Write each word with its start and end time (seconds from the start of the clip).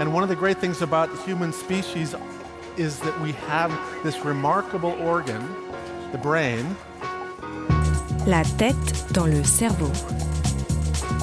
And 0.00 0.12
one 0.12 0.22
of 0.22 0.28
the 0.28 0.36
great 0.36 0.58
things 0.58 0.82
about 0.82 1.10
the 1.10 1.22
human 1.22 1.52
species 1.52 2.14
is 2.76 2.98
that 3.00 3.20
we 3.20 3.32
have 3.48 3.70
this 4.02 4.24
remarkable 4.24 4.92
organ, 5.00 5.42
the 6.12 6.18
brain. 6.18 6.64
La 8.26 8.42
tête 8.58 9.12
dans 9.12 9.26
le 9.26 9.44
cerveau. 9.44 9.90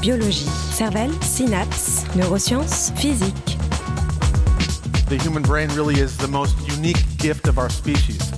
Biologie, 0.02 0.50
cervelle, 0.71 1.12
synapses, 1.21 2.05
neurosciences, 2.16 2.91
physique. 2.95 3.57
The 5.09 5.17
human 5.17 5.41
brain 5.41 5.70
really 5.75 5.99
is 5.99 6.15
the 6.17 6.27
most 6.27 6.55
unique 6.67 7.04
gift 7.17 7.47
of 7.47 7.57
our 7.57 7.70
species. 7.70 8.31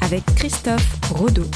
Avec 0.00 0.24
Christophe 0.36 0.98
Rodeau. 1.12 1.46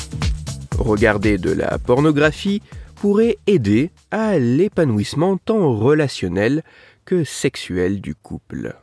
Regarder 0.78 1.38
de 1.38 1.52
la 1.52 1.78
pornographie 1.78 2.60
pourrait 2.96 3.38
aider 3.46 3.90
à 4.10 4.38
l'épanouissement 4.38 5.38
tant 5.38 5.74
relationnel 5.74 6.62
que 7.06 7.22
sexuel 7.22 8.00
du 8.00 8.16
couple. 8.16 8.74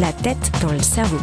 La 0.00 0.12
tête 0.12 0.50
dans 0.60 0.72
le 0.72 0.80
cerveau. 0.80 1.16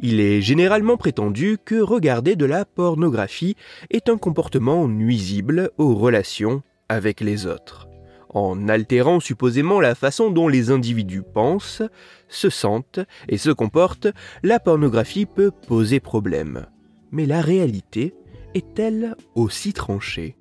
Il 0.00 0.20
est 0.20 0.40
généralement 0.40 0.96
prétendu 0.96 1.58
que 1.62 1.74
regarder 1.74 2.36
de 2.36 2.46
la 2.46 2.64
pornographie 2.64 3.54
est 3.90 4.08
un 4.08 4.16
comportement 4.16 4.88
nuisible 4.88 5.70
aux 5.76 5.94
relations 5.94 6.62
avec 6.88 7.20
les 7.20 7.46
autres, 7.46 7.86
en 8.30 8.68
altérant 8.68 9.20
supposément 9.20 9.80
la 9.80 9.94
façon 9.94 10.30
dont 10.30 10.48
les 10.48 10.70
individus 10.70 11.22
pensent, 11.22 11.82
se 12.28 12.50
sentent 12.50 13.00
et 13.28 13.38
se 13.38 13.50
comportent, 13.50 14.08
la 14.42 14.60
pornographie 14.60 15.26
peut 15.26 15.50
poser 15.50 16.00
problème. 16.00 16.66
Mais 17.10 17.26
la 17.26 17.40
réalité 17.40 18.14
est-elle 18.54 19.16
aussi 19.34 19.72
tranchée? 19.72 20.36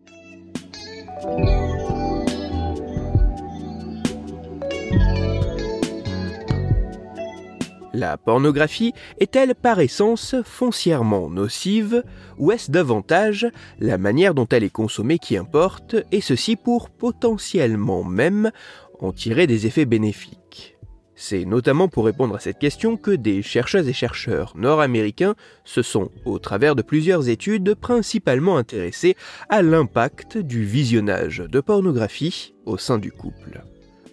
La 7.98 8.16
pornographie 8.16 8.94
est-elle 9.20 9.56
par 9.56 9.80
essence 9.80 10.36
foncièrement 10.46 11.32
nocive 11.32 12.04
ou 12.38 12.52
est-ce 12.52 12.70
davantage 12.70 13.48
la 13.80 13.98
manière 13.98 14.36
dont 14.36 14.46
elle 14.52 14.64
est 14.64 14.70
consommée 14.70 15.18
qui 15.18 15.36
importe 15.36 15.96
et 16.12 16.22
ceci 16.22 16.58
pour 16.58 16.92
potentiellement 16.92 18.04
même 18.04 18.52
en 19.00 19.14
tirer 19.14 19.48
des 19.48 19.66
effets 19.66 19.86
bénéfiques? 19.86 20.78
C'est 21.16 21.46
notamment 21.46 21.88
pour 21.88 22.06
répondre 22.06 22.36
à 22.36 22.40
cette 22.40 22.60
question 22.60 22.98
que 22.98 23.10
des 23.10 23.42
chercheuses 23.42 23.90
et 23.90 23.94
chercheurs 23.94 24.54
nord-américains 24.56 25.34
se 25.64 25.82
sont, 25.82 26.12
au 26.26 26.38
travers 26.38 26.76
de 26.76 26.84
plusieurs 26.84 27.30
études, 27.30 27.74
principalement 27.74 28.58
intéressés 28.58 29.16
à 29.50 29.64
l'impact 29.64 30.38
du 30.38 30.64
visionnage 30.64 31.40
de 31.40 31.60
pornographie 31.62 32.54
au 32.68 32.78
sein 32.78 33.00
du 33.00 33.12
couple. 33.12 33.64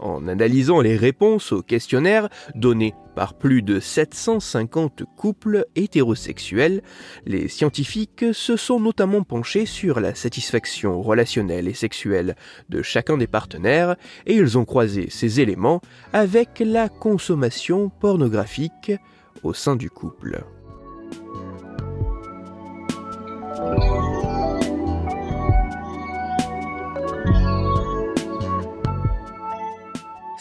En 0.05 0.29
analysant 0.29 0.83
les 0.83 0.99
réponses 0.99 1.51
aux 1.53 1.63
questionnaires 1.63 2.29
donnés 2.55 2.93
par 3.17 3.33
plus 3.33 3.63
de 3.63 3.81
750 3.81 5.05
couples 5.17 5.65
hétérosexuels, 5.77 6.83
les 7.25 7.49
scientifiques 7.49 8.27
se 8.35 8.59
sont 8.59 8.79
notamment 8.79 9.23
penchés 9.23 9.65
sur 9.65 10.01
la 10.01 10.15
satisfaction 10.15 11.01
relationnelle 11.01 11.69
et 11.69 11.73
sexuelle 11.73 12.37
de 12.69 12.83
chacun 12.83 13.17
des 13.17 13.27
partenaires 13.27 13.97
et 14.27 14.35
ils 14.35 14.59
ont 14.59 14.67
croisé 14.67 15.09
ces 15.09 15.41
éléments 15.41 15.81
avec 16.13 16.59
la 16.61 16.91
consommation 16.91 17.89
pornographique 17.89 18.93
au 19.43 19.55
sein 19.55 19.75
du 19.75 19.89
couple. 19.89 20.45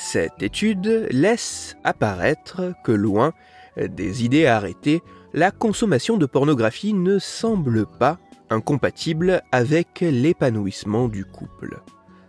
Cette 0.05 0.43
étude 0.43 1.07
laisse 1.11 1.77
apparaître 1.85 2.73
que 2.83 2.91
loin 2.91 3.31
des 3.77 4.25
idées 4.25 4.45
arrêtées, 4.45 5.01
la 5.33 5.49
consommation 5.49 6.17
de 6.17 6.25
pornographie 6.25 6.93
ne 6.93 7.17
semble 7.19 7.87
pas 7.99 8.19
incompatible 8.49 9.41
avec 9.51 10.01
l'épanouissement 10.01 11.07
du 11.07 11.23
couple. 11.25 11.79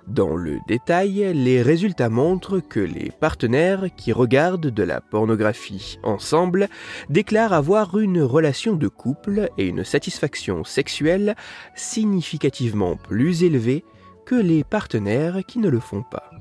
Dans 0.06 0.36
le 0.36 0.60
détail, 0.68 1.32
les 1.34 1.62
résultats 1.62 2.08
montrent 2.08 2.60
que 2.60 2.80
les 2.80 3.10
partenaires 3.10 3.86
qui 3.96 4.12
regardent 4.12 4.70
de 4.70 4.82
la 4.82 5.00
pornographie 5.02 5.98
ensemble 6.04 6.68
déclarent 7.10 7.52
avoir 7.52 7.98
une 7.98 8.22
relation 8.22 8.76
de 8.76 8.88
couple 8.88 9.50
et 9.58 9.66
une 9.66 9.84
satisfaction 9.84 10.62
sexuelle 10.64 11.34
significativement 11.74 12.96
plus 12.96 13.42
élevée 13.42 13.84
que 14.24 14.36
les 14.36 14.62
partenaires 14.64 15.40
qui 15.46 15.58
ne 15.58 15.68
le 15.68 15.80
font 15.80 16.02
pas. 16.02 16.33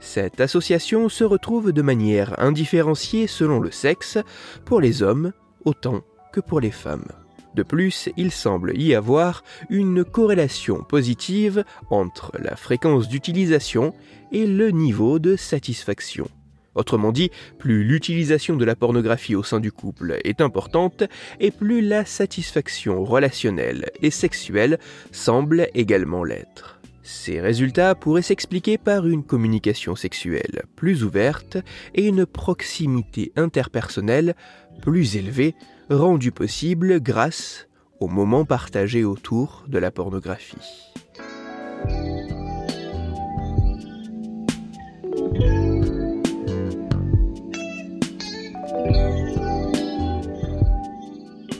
Cette 0.00 0.40
association 0.40 1.08
se 1.08 1.24
retrouve 1.24 1.72
de 1.72 1.82
manière 1.82 2.38
indifférenciée 2.38 3.26
selon 3.26 3.60
le 3.60 3.70
sexe, 3.70 4.18
pour 4.64 4.80
les 4.80 5.02
hommes 5.02 5.32
autant 5.64 6.02
que 6.32 6.40
pour 6.40 6.60
les 6.60 6.70
femmes. 6.70 7.08
De 7.54 7.62
plus, 7.62 8.10
il 8.18 8.30
semble 8.32 8.76
y 8.78 8.94
avoir 8.94 9.42
une 9.70 10.04
corrélation 10.04 10.82
positive 10.82 11.64
entre 11.90 12.30
la 12.38 12.54
fréquence 12.54 13.08
d'utilisation 13.08 13.94
et 14.30 14.46
le 14.46 14.70
niveau 14.70 15.18
de 15.18 15.36
satisfaction. 15.36 16.28
Autrement 16.74 17.12
dit, 17.12 17.30
plus 17.58 17.84
l'utilisation 17.84 18.54
de 18.54 18.64
la 18.66 18.76
pornographie 18.76 19.34
au 19.34 19.42
sein 19.42 19.60
du 19.60 19.72
couple 19.72 20.18
est 20.24 20.42
importante, 20.42 21.04
et 21.40 21.50
plus 21.50 21.80
la 21.80 22.04
satisfaction 22.04 23.02
relationnelle 23.02 23.86
et 24.02 24.10
sexuelle 24.10 24.78
semble 25.10 25.68
également 25.72 26.22
l'être. 26.22 26.75
Ces 27.08 27.40
résultats 27.40 27.94
pourraient 27.94 28.20
s'expliquer 28.20 28.78
par 28.78 29.06
une 29.06 29.22
communication 29.22 29.94
sexuelle 29.94 30.64
plus 30.74 31.04
ouverte 31.04 31.56
et 31.94 32.04
une 32.04 32.26
proximité 32.26 33.30
interpersonnelle 33.36 34.34
plus 34.82 35.14
élevée, 35.14 35.54
rendue 35.88 36.32
possible 36.32 37.00
grâce 37.00 37.68
aux 38.00 38.08
moments 38.08 38.44
partagés 38.44 39.04
autour 39.04 39.62
de 39.68 39.78
la 39.78 39.92
pornographie. 39.92 40.56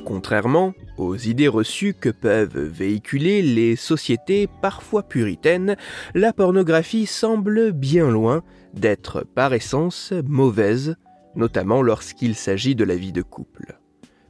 Contrairement 0.06 0.72
aux 0.99 1.17
idées 1.17 1.49
reçues 1.49 1.93
que 1.93 2.11
peuvent 2.11 2.56
véhiculer 2.56 3.43
les 3.43 3.75
sociétés 3.75 4.49
parfois 4.62 5.03
puritaines, 5.03 5.75
la 6.15 6.33
pornographie 6.33 7.06
semble 7.06 7.72
bien 7.72 8.09
loin 8.09 8.45
d'être 8.72 9.27
par 9.34 9.53
essence 9.53 10.12
mauvaise, 10.25 10.95
notamment 11.34 11.83
lorsqu'il 11.83 12.37
s'agit 12.37 12.77
de 12.77 12.84
la 12.84 12.95
vie 12.95 13.11
de 13.11 13.22
couple. 13.22 13.81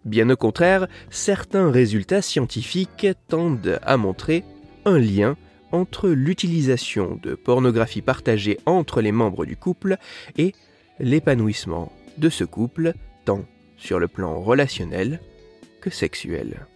Bien 0.07 0.31
au 0.31 0.37
contraire, 0.37 0.87
certains 1.11 1.71
résultats 1.71 2.23
scientifiques 2.23 3.09
tendent 3.29 3.79
à 3.83 3.99
montrer 3.99 4.45
un 4.87 4.99
lien 4.99 5.37
entre 5.73 6.09
l'utilisation 6.09 7.21
de 7.23 7.35
pornographie 7.35 8.01
partagée 8.01 8.59
entre 8.65 9.03
les 9.03 9.13
membres 9.13 9.45
du 9.45 9.59
couple 9.59 9.99
et 10.39 10.55
l'épanouissement 11.01 11.93
de 12.17 12.31
ce 12.31 12.45
couple, 12.45 12.95
tant 13.27 13.45
sur 13.77 13.99
le 13.99 14.09
plan 14.09 14.41
relationnel 14.41 15.21
sexuelle. 15.91 16.67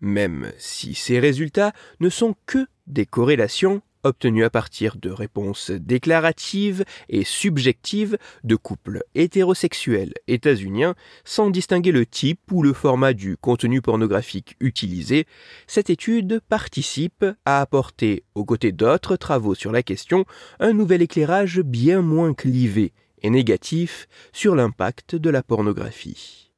Même 0.00 0.52
si 0.58 0.94
ces 0.94 1.18
résultats 1.18 1.72
ne 2.00 2.10
sont 2.10 2.34
que 2.46 2.66
des 2.86 3.06
corrélations 3.06 3.80
obtenues 4.04 4.44
à 4.44 4.50
partir 4.50 4.96
de 4.96 5.10
réponses 5.10 5.70
déclaratives 5.70 6.84
et 7.08 7.24
subjectives 7.24 8.18
de 8.44 8.54
couples 8.54 9.02
hétérosexuels 9.14 10.12
états-uniens 10.28 10.94
sans 11.24 11.50
distinguer 11.50 11.90
le 11.90 12.06
type 12.06 12.40
ou 12.52 12.62
le 12.62 12.72
format 12.72 13.14
du 13.14 13.36
contenu 13.36 13.80
pornographique 13.80 14.56
utilisé, 14.60 15.26
cette 15.66 15.90
étude 15.90 16.40
participe 16.48 17.24
à 17.44 17.60
apporter, 17.60 18.24
aux 18.34 18.44
côtés 18.44 18.72
d'autres 18.72 19.16
travaux 19.16 19.54
sur 19.54 19.72
la 19.72 19.82
question, 19.82 20.24
un 20.60 20.72
nouvel 20.72 21.02
éclairage 21.02 21.60
bien 21.60 22.02
moins 22.02 22.34
clivé 22.34 22.92
négatif 23.30 24.08
sur 24.32 24.54
l'impact 24.54 25.16
de 25.16 25.30
la 25.30 25.42
pornographie. 25.42 26.50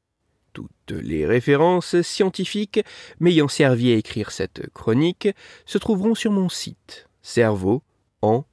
Toutes 0.52 0.92
les 0.92 1.26
références 1.26 2.00
scientifiques 2.00 2.80
m'ayant 3.20 3.48
servi 3.48 3.92
à 3.92 3.96
écrire 3.96 4.30
cette 4.30 4.70
chronique 4.72 5.28
se 5.66 5.78
trouveront 5.78 6.14
sur 6.14 6.32
mon 6.32 6.48
site 6.48 7.08
Cerveau 7.22 7.82
en. 8.22 8.44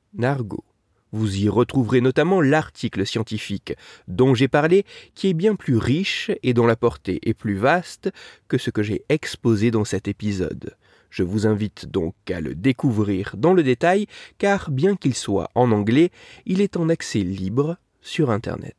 Vous 1.14 1.38
y 1.38 1.48
retrouverez 1.48 2.02
notamment 2.02 2.42
l'article 2.42 3.06
scientifique 3.06 3.76
dont 4.08 4.34
j'ai 4.34 4.48
parlé, 4.48 4.84
qui 5.14 5.30
est 5.30 5.34
bien 5.34 5.56
plus 5.56 5.78
riche 5.78 6.32
et 6.42 6.54
dont 6.54 6.66
la 6.66 6.76
portée 6.76 7.20
est 7.22 7.34
plus 7.36 7.56
vaste 7.56 8.12
que 8.48 8.58
ce 8.58 8.70
que 8.70 8.84
j'ai 8.84 9.06
exposé 9.10 9.72
dans 9.72 9.86
cet 9.86 10.08
épisode. 10.08 10.76
Je 11.10 11.22
vous 11.22 11.46
invite 11.46 11.86
donc 11.86 12.16
à 12.32 12.42
le 12.42 12.56
découvrir 12.56 13.36
dans 13.38 13.54
le 13.54 13.62
détail, 13.62 14.08
car 14.40 14.72
bien 14.72 14.96
qu'il 14.96 15.14
soit 15.14 15.50
en 15.54 15.72
anglais, 15.72 16.10
il 16.48 16.62
est 16.62 16.78
en 16.78 16.90
accès 16.90 17.20
libre 17.20 17.78
sur 18.04 18.30
Internet. 18.30 18.76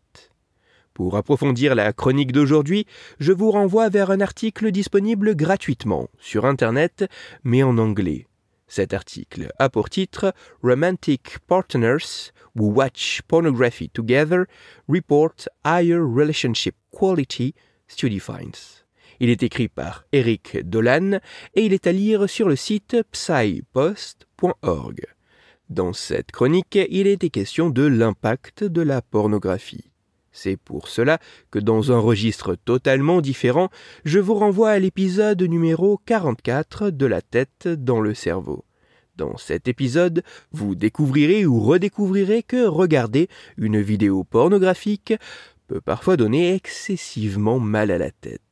Pour 0.93 1.17
approfondir 1.17 1.75
la 1.75 1.93
chronique 1.93 2.31
d'aujourd'hui, 2.31 2.87
je 3.19 3.33
vous 3.33 3.51
renvoie 3.51 3.89
vers 3.89 4.13
un 4.13 4.21
article 4.21 4.71
disponible 4.71 5.35
gratuitement 5.35 6.09
sur 6.21 6.45
Internet, 6.45 7.05
mais 7.43 7.65
en 7.65 7.79
anglais. 7.79 8.29
Cet 8.69 8.95
article 8.95 9.51
a 9.59 9.69
pour 9.69 9.91
titre 9.91 10.33
Romantic 10.63 11.39
Partners 11.47 12.33
Who 12.57 12.73
Watch 12.73 13.23
Pornography 13.27 13.91
Together 13.91 14.45
Report 14.89 15.35
Higher 15.65 15.99
Relationship 15.99 16.77
Quality 16.93 17.55
Study 17.89 18.21
Finds. 18.21 18.85
Il 19.21 19.31
est 19.31 19.43
écrit 19.43 19.69
par 19.69 20.05
Eric 20.13 20.59
Dolan 20.65 21.19
et 21.55 21.65
il 21.65 21.73
est 21.73 21.87
à 21.87 21.93
lire 21.93 22.29
sur 22.29 22.49
le 22.49 22.57
site 22.57 22.97
psypost.org. 23.13 25.14
Dans 25.71 25.95
cette 25.95 26.31
chronique, 26.31 26.79
il 26.91 27.07
était 27.07 27.31
question 27.31 27.71
de 27.71 27.85
l'impact 27.85 28.65
de 28.65 28.83
la 28.83 29.01
pornographie. 29.01 29.91
C'est 30.31 30.59
pour 30.59 30.89
cela 30.89 31.19
que 31.51 31.59
dans 31.59 31.91
un 31.91 31.99
registre 31.99 32.55
totalement 32.55 33.23
différent, 33.23 33.71
je 34.05 34.19
vous 34.19 34.35
renvoie 34.35 34.71
à 34.71 34.79
l'épisode 34.79 35.41
numéro 35.43 35.99
44 36.05 36.91
de 36.91 37.07
la 37.07 37.23
tête 37.23 37.67
dans 37.69 38.01
le 38.01 38.13
cerveau. 38.13 38.65
Dans 39.17 39.39
cet 39.39 39.67
épisode, 39.69 40.23
vous 40.53 40.75
découvrirez 40.75 41.47
ou 41.47 41.61
redécouvrirez 41.61 42.43
que 42.43 42.67
regarder 42.67 43.29
une 43.57 43.81
vidéo 43.81 44.25
pornographique 44.25 45.15
peut 45.67 45.81
parfois 45.81 46.17
donner 46.19 46.55
excessivement 46.55 47.59
mal 47.59 47.91
à 47.91 47.97
la 47.99 48.11
tête 48.11 48.44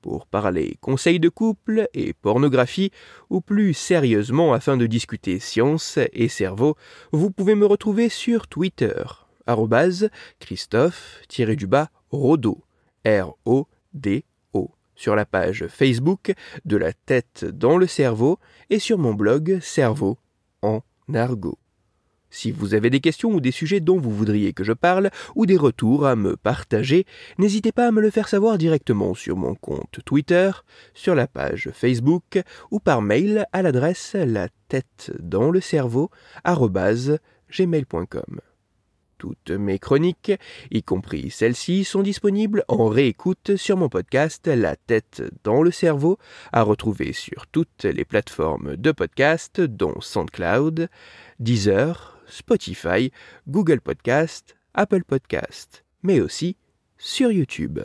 pour 0.00 0.26
parler 0.26 0.76
conseils 0.80 1.20
de 1.20 1.28
couple 1.28 1.88
et 1.94 2.12
pornographie, 2.12 2.90
ou 3.30 3.40
plus 3.40 3.74
sérieusement 3.74 4.52
afin 4.52 4.76
de 4.76 4.86
discuter 4.86 5.38
science 5.38 5.98
et 6.12 6.28
cerveau, 6.28 6.76
vous 7.12 7.30
pouvez 7.30 7.54
me 7.54 7.66
retrouver 7.66 8.08
sur 8.08 8.48
Twitter, 8.48 9.04
Christophe-Rodo, 10.40 12.64
R-O-D-O, 13.06 14.70
sur 14.94 15.16
la 15.16 15.24
page 15.24 15.66
Facebook 15.68 16.34
de 16.64 16.76
la 16.76 16.92
tête 16.92 17.44
dans 17.44 17.78
le 17.78 17.86
cerveau 17.86 18.38
et 18.70 18.78
sur 18.78 18.98
mon 18.98 19.14
blog 19.14 19.58
Cerveau 19.60 20.18
en 20.62 20.82
argot. 21.14 21.58
Si 22.30 22.50
vous 22.50 22.74
avez 22.74 22.90
des 22.90 23.00
questions 23.00 23.30
ou 23.32 23.40
des 23.40 23.50
sujets 23.50 23.80
dont 23.80 23.98
vous 23.98 24.10
voudriez 24.10 24.52
que 24.52 24.64
je 24.64 24.72
parle, 24.72 25.10
ou 25.34 25.46
des 25.46 25.56
retours 25.56 26.06
à 26.06 26.16
me 26.16 26.36
partager, 26.36 27.06
n'hésitez 27.38 27.72
pas 27.72 27.88
à 27.88 27.90
me 27.90 28.00
le 28.00 28.10
faire 28.10 28.28
savoir 28.28 28.58
directement 28.58 29.14
sur 29.14 29.36
mon 29.36 29.54
compte 29.54 30.00
Twitter, 30.04 30.50
sur 30.94 31.14
la 31.14 31.26
page 31.26 31.70
Facebook, 31.72 32.40
ou 32.70 32.80
par 32.80 33.02
mail 33.02 33.46
à 33.52 33.62
l'adresse 33.62 34.14
la 34.14 34.48
tête 34.68 35.12
dans 35.20 35.50
le 35.50 35.60
cerveau 35.60 36.10
gmail.com. 37.50 38.40
Toutes 39.18 39.50
mes 39.50 39.80
chroniques, 39.80 40.32
y 40.70 40.82
compris 40.84 41.30
celles-ci, 41.30 41.82
sont 41.82 42.02
disponibles 42.02 42.64
en 42.68 42.86
réécoute 42.86 43.56
sur 43.56 43.76
mon 43.76 43.88
podcast 43.88 44.46
La 44.46 44.76
tête 44.76 45.22
dans 45.42 45.62
le 45.62 45.72
cerveau, 45.72 46.18
à 46.52 46.62
retrouver 46.62 47.12
sur 47.12 47.48
toutes 47.48 47.84
les 47.84 48.04
plateformes 48.04 48.76
de 48.76 48.92
podcast, 48.92 49.60
dont 49.60 50.00
SoundCloud, 50.00 50.88
Deezer, 51.40 52.17
Spotify, 52.28 53.10
Google 53.48 53.80
Podcast, 53.80 54.56
Apple 54.74 55.04
Podcast, 55.04 55.84
mais 56.02 56.20
aussi 56.20 56.56
sur 56.96 57.30
YouTube. 57.32 57.80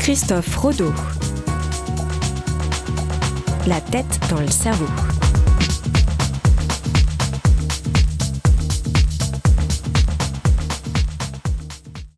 Christophe 0.00 0.56
Rodeau. 0.56 0.92
La 3.66 3.80
tête 3.80 4.18
dans 4.30 4.40
le 4.40 4.48
cerveau. 4.48 5.11